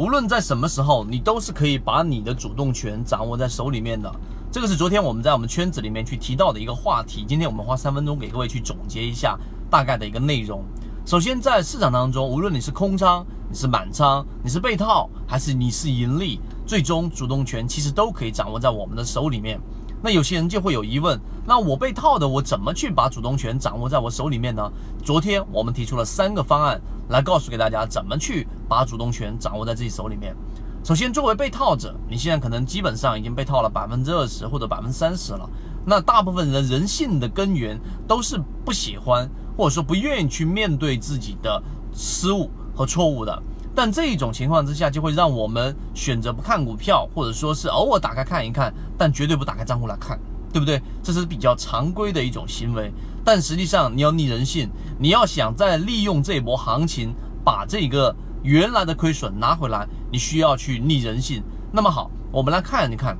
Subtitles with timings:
[0.00, 4.10] 无论在什么时候，你都是可以把你的主动权掌握在手里面的。
[4.50, 7.22] 这个是昨天我们在我们圈子里面去提到的一个话题。
[7.28, 9.38] 今天我们花三分钟给各位去总结一下
[9.70, 10.64] 大概的一个内容。
[11.04, 19.60] 首先，在市场当中，无论你是空仓、你是满仓、你是被套，还是你是盈利，最终主动权其实都可以掌握在我们的手里面。
[20.02, 24.70] 那有些人就会有疑问，那我被套的，我怎么去把主动权掌握在我手里面呢？
[25.04, 26.80] 昨天我们提出了三个方案，
[27.10, 30.34] 来告诉给大家怎么去把主动权掌握在自己手里面。
[30.82, 35.48] 首先，作为被套者，你现在可能基本上已经被套了百分之二十或者百分之三十了。
[35.84, 37.78] 那大部分人人性的根源
[38.08, 41.62] 都是不喜欢或者说不愿意去面对自己的
[41.92, 43.42] 失误和错误的。
[43.74, 50.18] 但这一种情况之下，就会让我们选择不看股票，或者说是偶尔打开看一看，但绝对不打开账户来看，
[50.52, 50.82] 对不对？
[51.02, 52.92] 这是比较常规的一种行为。
[53.24, 61.42] 但实际上，你要逆人性，你要想再利用这一波行情把这个原来的亏损拿回来，你需要去逆人性。
[61.70, 63.16] 那么好，我们来看一看，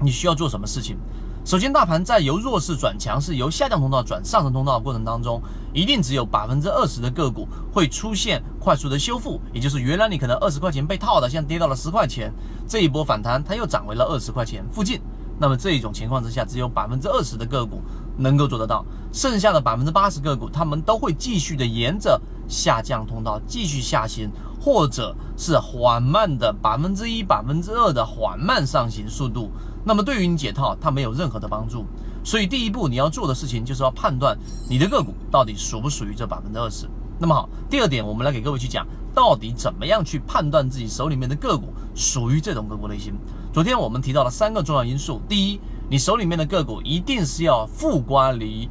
[0.00, 0.96] 你需要做什么事情。
[1.44, 5.42] 首先，大盘在由弱势转强势、由下降通道转上升通道的过程当中，
[5.74, 12.32] 一定只有百分之二十的个股会出现快速的修复，也就是原来你可能二十块钱被套的，现在跌到了十块钱，
[12.68, 15.00] 这一波反弹它又涨回了二十块钱附近。
[15.36, 17.82] 那么这一种情况之下，只有百分之二十的个股
[18.16, 22.20] 能够做得到，剩下的百分之八十个股，他们都会继续的沿着
[22.52, 29.50] 下降通道继续下行，或者是缓慢的百分之一、百分之二的缓慢上行速度。
[29.84, 31.86] 那么对于你解套，它没有任何的帮助。
[32.22, 36.86] 所以第一步你要做的事情，就是要判断你的个股到底属不属于这百分之二十。
[37.18, 43.14] 那么好，第二点，我们来给各位去讲，到底怎么样去判断自己手里面的个股属于这种个股类型。
[43.52, 48.68] 昨天我们提到了三个重要因素，第一，你手里面的个股一定是要负乖离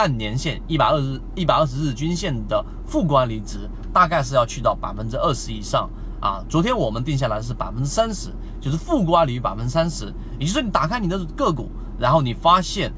[0.00, 5.90] 半年线一百二十一百二十日均线的负乖离值，大概是要去到百分之二十以上。
[6.22, 8.30] 啊，昨天我们定下来是百分之三十，
[8.62, 10.06] 就是负乖离百分之三十，
[10.38, 12.90] 也就是说你打开你的个股，然后你发现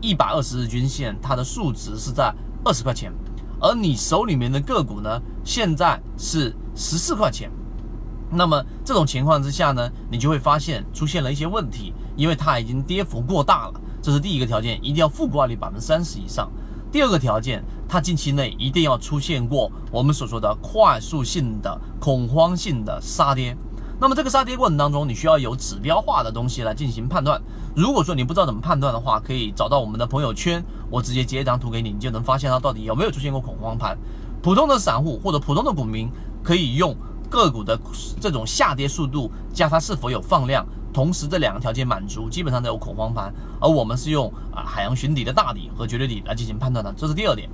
[0.00, 2.34] 一百二十日均线它的数值是在
[2.64, 3.12] 二十块钱，
[3.60, 7.48] 而你手里面的个股呢现在是十四块钱，
[8.28, 16.50] 那么这种情况之下呢，你就会发现出现了一些问题，因为它已经跌幅过大了，这是第一个条件，一定要负乖离百分之三十以上。
[16.90, 23.56] 第二个条件，它近期内一定要出现过我们所说的快速性的恐慌性的杀跌。
[24.00, 27.40] 那么这个杀跌过程当中，你需要有指标化的东西来进行判断。
[27.76, 33.96] 如果说你不知道怎么判断的话，可以找到我们的朋友圈，我直接截一张图给你，你就能发现它到底有没有出现过恐慌盘。
[34.42, 36.10] 普通的散户或者普通的股民
[36.42, 36.96] 可以用
[37.28, 37.78] 个股的
[38.18, 40.66] 这种下跌速度加它是否有放量。
[40.92, 43.32] 同时，这两个条件满足，基本上都有恐慌盘。
[43.60, 47.48] 而我们是用啊海洋寻底的大底和绝对底来进行判断的，这是第二点。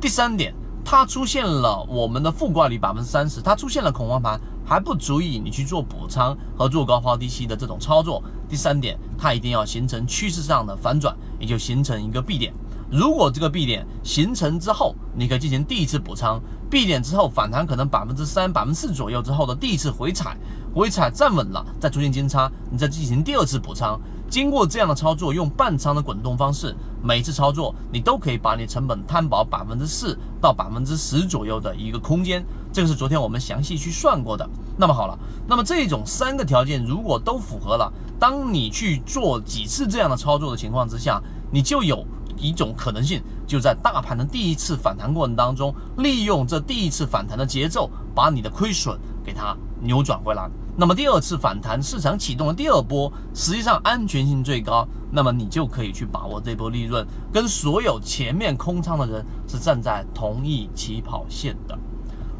[0.00, 8.22] 第三点，它出现了我们的负挂率百分之三十，它出现了恐慌盘，还不足以你去做补仓和做高抛低吸的这种操作。
[8.48, 12.54] 第三点，它一定要形成趋势上的反转，也就形成一个 B 点。
[12.90, 16.40] 如果这个 B 点形成之后，你可以进行第一次补仓
[16.70, 20.38] ，B 点之后反弹可能百分之三、百分之四左右之后的第一次回踩，
[20.74, 23.98] 回踩站稳了，再出现金叉，你再进行第二次补仓。
[24.28, 32.44] 经过这样的操作，用半仓的滚动方式，每次操作你都可以把你成本摊薄百分之四到百分之十左右的一个空间。
[32.72, 34.48] 这个是昨天我们详细去算过的。
[34.76, 42.04] 那么好了，那么这种三个条件如果都符合了，当你去做几次这样的操作的情况之下，你就有。
[42.40, 50.48] 一种可能性，就在大盘的第一次反弹过程当中，利用这第一次反弹的节奏，把你的亏损给它扭转回来。
[50.76, 61.76] 那么第二次反弹，市场启动的第二波，实际上安全性最高，那么你就可以去把握这波利润，跟所有前面空仓的人是站在同一起跑线的。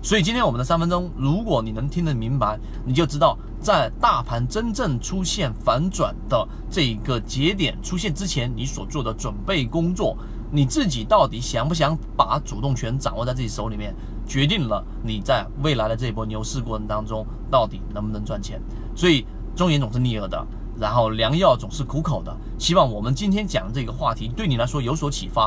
[0.00, 2.56] 所以今天我们的三分钟，如果你能听得明白，
[2.86, 10.16] 你就知道在大盘真正出现反转的这个节点出现之前，你所做的准备工作，
[10.50, 13.94] 你自己到底想不想把主动权掌握在自己手里面，
[14.26, 18.60] 决定了你在未来的这一波牛市过程当中到底能不能赚钱。
[18.96, 20.46] 所以忠言总是逆耳的，
[20.80, 22.34] 然后良药总是苦口的。
[22.58, 25.46] 希望我们今天讲的这个话题对你来说有所启发。